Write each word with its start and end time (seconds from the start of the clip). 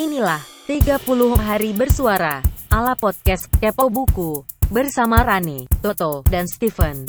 Inilah 0.00 0.40
30 0.64 0.96
hari 1.36 1.76
bersuara 1.76 2.40
ala 2.72 2.96
podcast 2.96 3.52
Kepo 3.60 3.92
Buku 3.92 4.48
bersama 4.72 5.20
Rani, 5.20 5.68
Toto, 5.84 6.24
dan 6.32 6.48
Steven. 6.48 7.04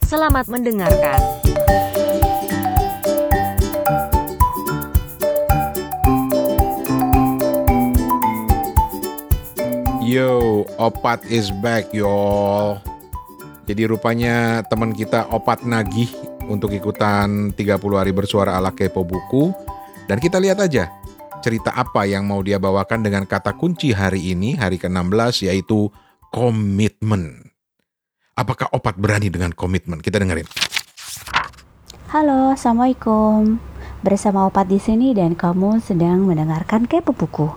Selamat 0.00 0.48
mendengarkan. 0.48 1.20
Yo, 10.00 10.64
Opat 10.80 11.28
is 11.28 11.52
back 11.60 11.92
y'all. 11.92 12.80
Jadi 13.68 13.84
rupanya 13.84 14.64
teman 14.64 14.96
kita 14.96 15.28
Opat 15.28 15.68
nagih 15.68 16.08
untuk 16.48 16.72
ikutan 16.72 17.52
30 17.52 18.00
hari 18.00 18.16
bersuara 18.16 18.56
ala 18.56 18.72
kepo 18.72 19.04
buku. 19.04 19.52
Dan 20.08 20.16
kita 20.18 20.40
lihat 20.40 20.58
aja 20.58 20.99
cerita 21.40 21.72
apa 21.72 22.04
yang 22.04 22.28
mau 22.28 22.44
dia 22.44 22.60
bawakan 22.60 23.00
dengan 23.00 23.24
kata 23.24 23.56
kunci 23.56 23.96
hari 23.96 24.36
ini, 24.36 24.60
hari 24.60 24.76
ke-16 24.76 25.48
yaitu 25.48 25.88
komitmen. 26.28 27.50
Apakah 28.36 28.68
Opat 28.76 29.00
berani 29.00 29.32
dengan 29.32 29.50
komitmen? 29.56 30.04
Kita 30.04 30.20
dengerin. 30.20 30.46
Halo, 32.12 32.52
Assalamualaikum. 32.52 33.56
Bersama 34.04 34.48
Opat 34.48 34.68
di 34.68 34.80
sini 34.80 35.16
dan 35.16 35.32
kamu 35.32 35.80
sedang 35.80 36.28
mendengarkan 36.28 36.84
Kepo 36.84 37.16
Buku. 37.16 37.48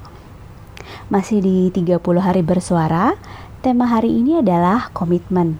Masih 1.11 1.43
di 1.43 1.67
30 1.71 1.99
hari 2.23 2.41
bersuara, 2.43 3.15
tema 3.59 3.87
hari 3.87 4.11
ini 4.11 4.39
adalah 4.39 4.91
komitmen. 4.95 5.59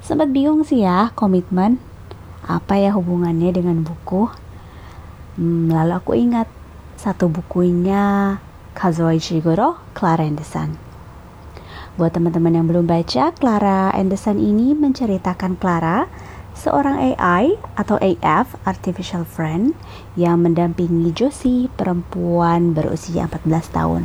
Sempat 0.00 0.32
bingung 0.32 0.64
sih 0.64 0.84
ya, 0.84 1.12
komitmen. 1.12 1.80
Apa 2.46 2.78
ya 2.78 2.94
hubungannya 2.94 3.50
dengan 3.50 3.82
buku? 3.82 4.30
Hmm, 5.34 5.68
lalu 5.68 5.92
aku 5.98 6.12
ingat 6.14 6.46
satu 6.96 7.28
bukunya 7.28 8.36
Kazuo 8.72 9.12
Ishiguro, 9.12 9.76
Clara 9.92 10.24
Anderson. 10.24 10.76
Buat 11.96 12.12
teman-teman 12.12 12.52
yang 12.52 12.68
belum 12.68 12.84
baca, 12.84 13.32
Clara 13.32 13.88
Anderson 13.92 14.36
ini 14.36 14.76
menceritakan 14.76 15.56
Clara, 15.56 16.04
seorang 16.52 17.00
AI 17.16 17.56
atau 17.72 17.96
AF, 18.00 18.56
Artificial 18.68 19.24
Friend, 19.24 19.72
yang 20.12 20.44
mendampingi 20.44 21.12
Josie, 21.16 21.72
perempuan 21.72 22.76
berusia 22.76 23.24
14 23.24 23.72
tahun. 23.72 24.02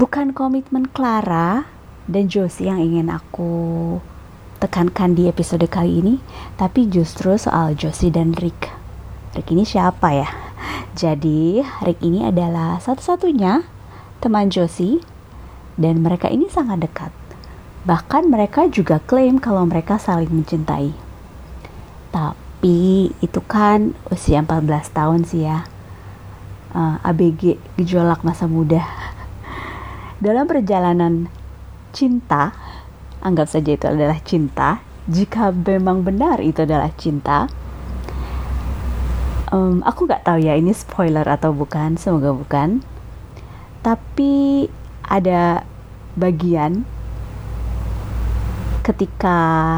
Bukan 0.00 0.32
komitmen 0.32 0.88
Clara 0.88 1.68
dan 2.08 2.24
Josie 2.32 2.72
yang 2.72 2.80
ingin 2.80 3.12
aku 3.12 4.00
tekankan 4.56 5.12
di 5.12 5.28
episode 5.28 5.64
kali 5.68 6.00
ini, 6.00 6.14
tapi 6.56 6.88
justru 6.88 7.36
soal 7.36 7.76
Josie 7.76 8.12
dan 8.12 8.32
Rick. 8.36 8.72
Rick 9.36 9.52
ini 9.52 9.68
siapa 9.68 10.16
ya? 10.16 10.49
Jadi, 10.90 11.62
Rick 11.86 12.02
ini 12.02 12.26
adalah 12.26 12.82
satu-satunya 12.82 13.62
teman 14.18 14.50
Josie 14.50 14.98
dan 15.78 16.02
mereka 16.02 16.26
ini 16.26 16.50
sangat 16.50 16.82
dekat. 16.82 17.12
Bahkan 17.86 18.26
mereka 18.26 18.66
juga 18.66 18.98
klaim 18.98 19.38
kalau 19.38 19.64
mereka 19.64 19.96
saling 19.96 20.28
mencintai. 20.28 20.90
Tapi 22.10 23.08
itu 23.22 23.40
kan 23.46 23.94
usia 24.10 24.42
14 24.42 24.66
tahun 24.90 25.20
sih 25.22 25.46
ya. 25.46 25.64
Uh, 26.74 26.98
ABG 27.06 27.56
gejolak 27.78 28.26
masa 28.26 28.50
muda. 28.50 28.82
Dalam 30.24 30.50
perjalanan 30.50 31.30
cinta, 31.94 32.52
anggap 33.22 33.46
saja 33.46 33.78
itu 33.78 33.86
adalah 33.86 34.18
cinta. 34.26 34.82
Jika 35.06 35.54
memang 35.54 36.02
benar 36.04 36.42
itu 36.42 36.66
adalah 36.66 36.92
cinta, 36.98 37.48
um, 39.50 39.82
aku 39.82 40.06
nggak 40.06 40.24
tahu 40.26 40.38
ya 40.42 40.56
ini 40.56 40.72
spoiler 40.74 41.26
atau 41.26 41.50
bukan, 41.52 41.98
semoga 41.98 42.32
bukan. 42.34 42.82
Tapi 43.82 44.66
ada 45.04 45.66
bagian 46.14 46.86
ketika 48.86 49.36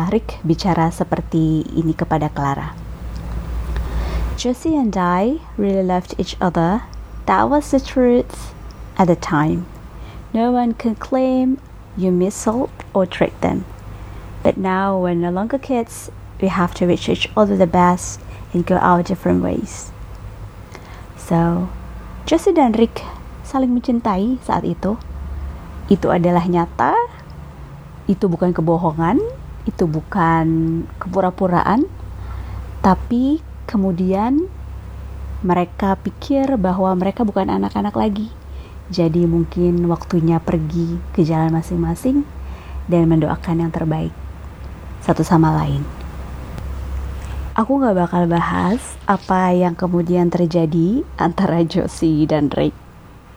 Rick 0.09 0.41
bicara 0.47 0.89
seperti 0.89 1.67
ini 1.75 1.93
kepada 1.93 2.31
Clara. 2.33 2.77
Josie 4.39 4.75
and 4.75 4.97
I 4.97 5.45
really 5.61 5.85
loved 5.85 6.17
each 6.17 6.37
other. 6.41 6.89
That 7.27 7.47
was 7.47 7.71
the 7.71 7.79
truth 7.79 8.57
at 8.97 9.07
the 9.07 9.19
time. 9.19 9.69
No 10.33 10.51
one 10.51 10.73
can 10.75 10.97
claim 10.97 11.61
you 11.95 12.11
missold 12.11 12.73
or 12.97 13.05
tricked 13.05 13.45
them. 13.45 13.69
But 14.43 14.57
now 14.57 14.99
we're 14.99 15.15
no 15.15 15.31
longer 15.31 15.59
kids, 15.59 16.11
we 16.41 16.49
have 16.49 16.75
to 16.81 16.87
wish 16.89 17.07
each 17.09 17.31
other 17.37 17.55
the 17.55 17.71
best 17.71 18.19
and 18.53 18.65
go 18.69 18.77
our 18.79 19.01
different 19.01 19.41
ways. 19.41 19.93
So, 21.17 21.69
Josie 22.29 22.55
dan 22.55 22.77
Rick 22.77 23.03
saling 23.43 23.73
mencintai 23.73 24.41
saat 24.45 24.65
itu. 24.65 24.97
Itu 25.91 26.09
adalah 26.09 26.47
nyata, 26.47 26.95
itu 28.07 28.29
bukan 28.31 28.55
kebohongan, 28.55 29.21
itu 29.69 29.85
bukan 29.85 30.47
kepura-puraan, 30.97 31.85
tapi 32.81 33.45
kemudian 33.69 34.47
mereka 35.43 35.99
pikir 35.99 36.55
bahwa 36.57 36.95
mereka 36.95 37.27
bukan 37.27 37.51
anak-anak 37.51 37.95
lagi. 37.99 38.29
Jadi 38.93 39.25
mungkin 39.25 39.89
waktunya 39.89 40.39
pergi 40.39 41.01
ke 41.17 41.25
jalan 41.25 41.51
masing-masing 41.55 42.29
dan 42.87 43.09
mendoakan 43.09 43.67
yang 43.67 43.73
terbaik 43.73 44.13
satu 45.03 45.27
sama 45.27 45.51
lain. 45.55 46.02
Aku 47.53 47.85
gak 47.85 48.01
bakal 48.01 48.25
bahas 48.33 48.97
apa 49.05 49.53
yang 49.53 49.77
kemudian 49.77 50.33
terjadi 50.33 51.05
antara 51.21 51.61
Josie 51.69 52.25
dan 52.25 52.49
Rick. 52.49 52.73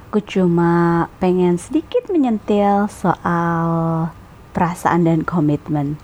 Aku 0.08 0.24
cuma 0.24 1.04
pengen 1.20 1.60
sedikit 1.60 2.08
menyentil 2.08 2.88
soal 2.88 4.08
perasaan 4.56 5.04
dan 5.04 5.28
komitmen. 5.28 6.00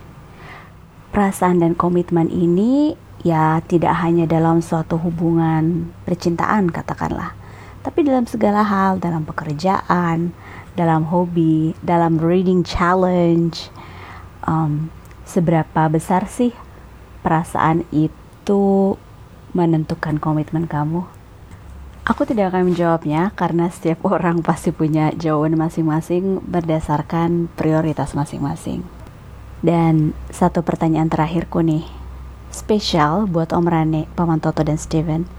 Perasaan 1.15 1.63
dan 1.63 1.71
komitmen 1.71 2.27
ini 2.27 2.99
ya 3.23 3.63
tidak 3.63 3.95
hanya 4.03 4.27
dalam 4.27 4.59
suatu 4.59 4.99
hubungan 4.99 5.95
percintaan 6.03 6.67
katakanlah, 6.67 7.31
tapi 7.79 8.03
dalam 8.03 8.27
segala 8.27 8.67
hal, 8.67 8.99
dalam 8.99 9.23
pekerjaan, 9.23 10.35
dalam 10.75 11.07
hobi, 11.07 11.79
dalam 11.79 12.19
reading 12.19 12.67
challenge. 12.67 13.71
Um, 14.43 14.91
seberapa 15.23 15.87
besar 15.87 16.27
sih 16.27 16.51
perasaan 17.21 17.85
itu 17.93 18.97
menentukan 19.53 20.17
komitmen 20.17 20.65
kamu? 20.67 21.05
Aku 22.01 22.25
tidak 22.25 22.51
akan 22.51 22.73
menjawabnya 22.73 23.29
karena 23.37 23.69
setiap 23.69 24.01
orang 24.13 24.41
pasti 24.41 24.73
punya 24.73 25.13
jawaban 25.13 25.55
masing-masing 25.55 26.41
berdasarkan 26.43 27.47
prioritas 27.53 28.17
masing-masing. 28.17 28.83
Dan 29.61 30.17
satu 30.33 30.65
pertanyaan 30.65 31.07
terakhirku 31.07 31.61
nih, 31.61 31.85
spesial 32.49 33.29
buat 33.29 33.53
Om 33.53 33.69
Rane, 33.69 34.09
Paman 34.17 34.41
Toto 34.41 34.65
dan 34.65 34.81
Steven. 34.81 35.29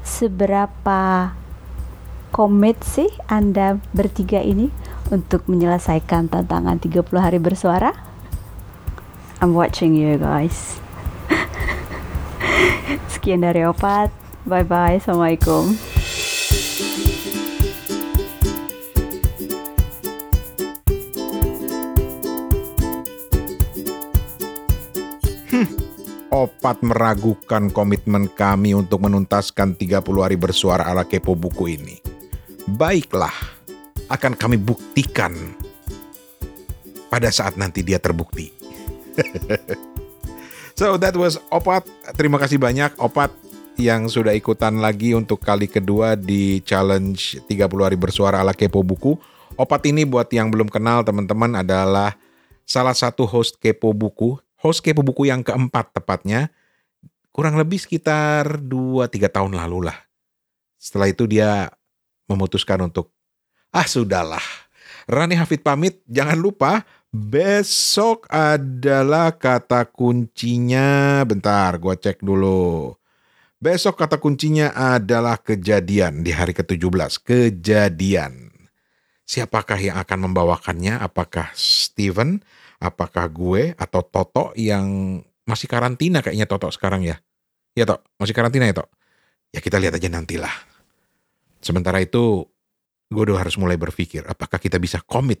Seberapa 0.00 1.32
komit 2.32 2.80
sih 2.82 3.12
Anda 3.28 3.78
bertiga 3.92 4.40
ini 4.40 4.72
untuk 5.12 5.44
menyelesaikan 5.46 6.32
tantangan 6.32 6.80
30 6.80 7.04
hari 7.20 7.38
bersuara? 7.38 7.92
I'm 9.44 9.52
watching 9.52 9.92
you 9.92 10.16
guys. 10.16 10.83
Sekian 13.24 13.40
dari 13.40 13.64
Opat. 13.64 14.12
Bye 14.44 14.68
bye. 14.68 15.00
Assalamualaikum. 15.00 15.72
Opat 26.28 26.84
meragukan 26.84 27.72
komitmen 27.72 28.28
kami 28.28 28.76
untuk 28.76 29.00
menuntaskan 29.00 29.80
30 29.80 30.04
hari 30.20 30.36
bersuara 30.36 30.84
ala 30.84 31.08
kepo 31.08 31.32
buku 31.32 31.80
ini. 31.80 31.96
Baiklah, 32.76 33.32
akan 34.12 34.36
kami 34.36 34.60
buktikan 34.60 35.32
pada 37.08 37.32
saat 37.32 37.56
nanti 37.56 37.80
dia 37.80 37.96
terbukti. 37.96 38.52
so 40.74 40.98
that 40.98 41.14
was 41.14 41.38
Opat. 41.50 41.86
Terima 42.18 42.38
kasih 42.38 42.58
banyak 42.58 42.94
Opat 42.98 43.30
yang 43.74 44.06
sudah 44.06 44.30
ikutan 44.34 44.78
lagi 44.78 45.14
untuk 45.14 45.42
kali 45.42 45.66
kedua 45.66 46.14
di 46.14 46.62
challenge 46.62 47.42
30 47.50 47.66
hari 47.82 47.98
bersuara 47.98 48.42
ala 48.42 48.54
kepo 48.54 48.82
buku. 48.86 49.18
Opat 49.54 49.86
ini 49.90 50.02
buat 50.06 50.30
yang 50.30 50.50
belum 50.50 50.70
kenal 50.70 51.06
teman-teman 51.06 51.62
adalah 51.62 52.14
salah 52.66 52.94
satu 52.94 53.26
host 53.26 53.58
kepo 53.58 53.94
buku. 53.94 54.38
Host 54.58 54.82
kepo 54.82 55.02
buku 55.02 55.30
yang 55.30 55.42
keempat 55.42 55.94
tepatnya. 55.94 56.50
Kurang 57.34 57.58
lebih 57.58 57.82
sekitar 57.82 58.62
2-3 58.62 59.26
tahun 59.26 59.52
lalu 59.58 59.90
lah. 59.90 59.98
Setelah 60.78 61.10
itu 61.10 61.26
dia 61.26 61.66
memutuskan 62.30 62.78
untuk, 62.86 63.10
ah 63.74 63.86
sudahlah. 63.86 64.42
Rani 65.10 65.36
Hafid 65.36 65.60
pamit, 65.60 66.00
jangan 66.06 66.38
lupa 66.38 66.86
besok 67.14 68.26
adalah 68.26 69.38
kata 69.38 69.86
kuncinya. 69.86 71.22
Bentar, 71.22 71.78
gue 71.78 71.94
cek 71.94 72.18
dulu. 72.26 72.90
Besok 73.62 74.02
kata 74.02 74.18
kuncinya 74.18 74.74
adalah 74.74 75.38
kejadian 75.38 76.26
di 76.26 76.34
hari 76.34 76.50
ke-17. 76.50 77.22
Kejadian. 77.22 78.50
Siapakah 79.24 79.78
yang 79.78 79.96
akan 80.02 80.28
membawakannya? 80.28 81.00
Apakah 81.00 81.54
Steven? 81.54 82.42
Apakah 82.82 83.30
gue? 83.30 83.72
Atau 83.78 84.04
Toto 84.04 84.52
yang 84.58 85.22
masih 85.46 85.70
karantina 85.70 86.20
kayaknya 86.20 86.50
Toto 86.50 86.68
sekarang 86.74 87.06
ya? 87.06 87.16
Ya 87.78 87.86
Tok, 87.88 88.04
masih 88.18 88.34
karantina 88.36 88.68
ya 88.68 88.84
Tok? 88.84 88.90
Ya 89.54 89.62
kita 89.62 89.78
lihat 89.78 89.96
aja 89.96 90.10
nantilah. 90.10 90.52
Sementara 91.64 92.02
itu, 92.04 92.44
gue 93.08 93.22
udah 93.22 93.40
harus 93.40 93.56
mulai 93.56 93.78
berpikir 93.78 94.26
apakah 94.26 94.58
kita 94.58 94.76
bisa 94.76 95.00
komit 95.00 95.40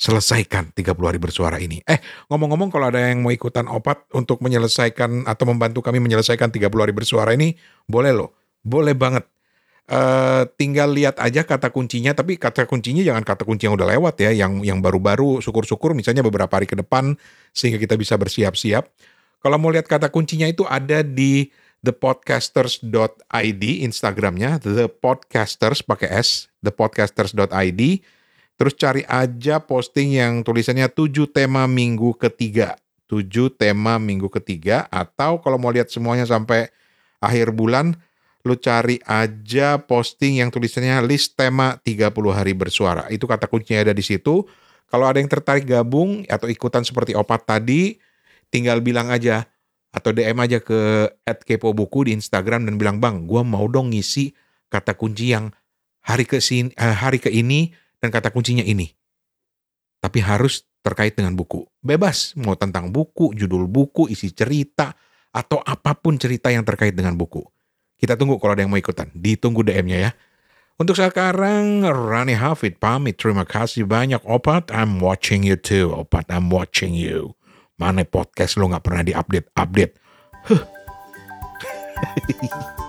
selesaikan 0.00 0.72
30 0.72 0.96
hari 0.96 1.20
bersuara 1.20 1.60
ini. 1.60 1.84
Eh, 1.84 2.00
ngomong-ngomong 2.32 2.72
kalau 2.72 2.88
ada 2.88 3.12
yang 3.12 3.20
mau 3.20 3.28
ikutan 3.28 3.68
opat 3.68 4.08
untuk 4.16 4.40
menyelesaikan 4.40 5.28
atau 5.28 5.44
membantu 5.44 5.84
kami 5.84 6.00
menyelesaikan 6.00 6.48
30 6.48 6.72
hari 6.72 6.96
bersuara 6.96 7.36
ini, 7.36 7.52
boleh 7.84 8.16
loh. 8.16 8.32
Boleh 8.64 8.96
banget. 8.96 9.28
Uh, 9.90 10.46
tinggal 10.54 10.88
lihat 10.94 11.18
aja 11.20 11.44
kata 11.44 11.68
kuncinya, 11.68 12.16
tapi 12.16 12.40
kata 12.40 12.64
kuncinya 12.64 13.02
jangan 13.02 13.26
kata 13.26 13.42
kunci 13.42 13.66
yang 13.68 13.74
udah 13.74 13.90
lewat 13.90 14.22
ya, 14.22 14.30
yang 14.30 14.62
yang 14.62 14.78
baru-baru, 14.78 15.42
syukur-syukur 15.42 15.98
misalnya 15.98 16.22
beberapa 16.22 16.48
hari 16.48 16.70
ke 16.70 16.78
depan 16.78 17.18
sehingga 17.50 17.76
kita 17.82 17.98
bisa 17.98 18.14
bersiap-siap. 18.14 18.86
Kalau 19.42 19.56
mau 19.58 19.68
lihat 19.68 19.90
kata 19.90 20.08
kuncinya 20.08 20.46
itu 20.46 20.62
ada 20.62 21.02
di 21.02 21.50
thepodcasters.id 21.82 23.64
Instagramnya, 23.82 24.62
thepodcasters 24.62 25.82
pakai 25.82 26.22
S, 26.22 26.46
thepodcasters.id. 26.62 27.80
Terus 28.60 28.76
cari 28.76 29.00
aja 29.08 29.56
posting 29.64 30.20
yang 30.20 30.44
tulisannya 30.44 30.92
7 30.92 31.32
tema 31.32 31.64
minggu 31.64 32.12
ketiga. 32.20 32.76
7 33.08 33.48
tema 33.56 33.96
minggu 33.96 34.28
ketiga 34.28 34.84
atau 34.92 35.40
kalau 35.40 35.56
mau 35.56 35.72
lihat 35.72 35.88
semuanya 35.88 36.28
sampai 36.28 36.68
akhir 37.24 37.56
bulan 37.56 37.96
lu 38.44 38.56
cari 38.60 39.00
aja 39.08 39.80
posting 39.80 40.44
yang 40.44 40.52
tulisannya 40.52 41.00
list 41.08 41.40
tema 41.40 41.80
30 41.80 42.12
hari 42.36 42.52
bersuara. 42.52 43.08
Itu 43.08 43.24
kata 43.24 43.48
kuncinya 43.48 43.80
ada 43.80 43.96
di 43.96 44.04
situ. 44.04 44.44
Kalau 44.92 45.08
ada 45.08 45.16
yang 45.16 45.32
tertarik 45.32 45.64
gabung 45.64 46.28
atau 46.28 46.44
ikutan 46.44 46.84
seperti 46.84 47.16
opat 47.16 47.48
tadi, 47.48 47.96
tinggal 48.52 48.84
bilang 48.84 49.08
aja 49.08 49.48
atau 49.88 50.12
DM 50.12 50.36
aja 50.36 50.60
ke 50.60 51.08
@kepobuku 51.48 52.08
di 52.08 52.16
Instagram 52.16 52.68
dan 52.68 52.76
bilang, 52.76 53.00
"Bang, 53.00 53.24
gua 53.24 53.40
mau 53.40 53.64
dong 53.72 53.96
ngisi 53.96 54.36
kata 54.68 55.00
kunci 55.00 55.32
yang 55.32 55.48
hari 56.04 56.28
ke 56.28 56.44
sini, 56.44 56.76
eh, 56.76 56.92
hari 56.92 57.16
ke 57.16 57.32
ini 57.32 57.72
dan 58.00 58.08
kata 58.10 58.32
kuncinya 58.34 58.64
ini." 58.64 58.90
Tapi 60.00 60.18
harus 60.24 60.64
terkait 60.80 61.12
dengan 61.12 61.36
buku. 61.36 61.68
Bebas 61.84 62.32
mau 62.40 62.56
tentang 62.56 62.88
buku, 62.88 63.36
judul 63.36 63.68
buku, 63.68 64.08
isi 64.08 64.32
cerita 64.32 64.96
atau 65.30 65.60
apa 65.62 65.94
pun 65.94 66.16
cerita 66.16 66.50
yang 66.50 66.64
terkait 66.64 66.96
dengan 66.96 67.14
buku. 67.14 67.44
Kita 68.00 68.16
tunggu 68.16 68.40
kalau 68.40 68.56
ada 68.56 68.64
yang 68.64 68.72
mau 68.72 68.80
ikutan. 68.80 69.12
Ditunggu 69.12 69.60
DM-nya 69.60 70.08
ya. 70.08 70.12
Untuk 70.80 70.96
sekarang, 70.96 71.84
Rani 71.84 72.32
Hafid 72.32 72.80
pamit. 72.80 73.20
Terima 73.20 73.44
kasih 73.44 73.84
banyak, 73.84 74.24
Opat. 74.24 74.72
I'm 74.72 74.96
watching 75.04 75.44
you 75.44 75.60
too, 75.60 75.92
Opat. 75.92 76.32
I'm 76.32 76.48
watching 76.48 76.96
you. 76.96 77.36
Mana 77.76 78.08
podcast 78.08 78.56
lo 78.56 78.72
nggak 78.72 78.84
pernah 78.88 79.04
diupdate-update. 79.04 79.92
Huh. 80.48 80.64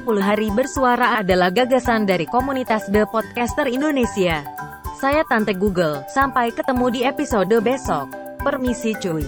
puluh 0.00 0.22
hari 0.22 0.50
bersuara 0.54 1.18
adalah 1.20 1.50
gagasan 1.50 2.06
dari 2.06 2.24
komunitas 2.24 2.86
The 2.90 3.06
Podcaster 3.10 3.66
Indonesia. 3.68 4.42
Saya 4.98 5.26
Tante 5.26 5.52
Google, 5.52 6.06
sampai 6.08 6.54
ketemu 6.54 6.86
di 6.94 7.00
episode 7.04 7.52
besok. 7.60 8.08
Permisi 8.40 8.94
cuy. 8.96 9.26